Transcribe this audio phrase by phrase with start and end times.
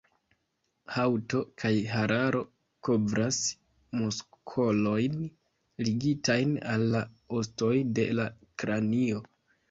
[0.93, 2.39] Haŭto kaj hararo
[2.87, 3.41] kovras
[3.99, 5.19] muskolojn
[5.89, 7.03] ligitajn al la
[7.41, 8.27] ostoj de la
[8.65, 9.21] kranio.